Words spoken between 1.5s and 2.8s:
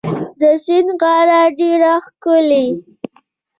ډيره ښکلې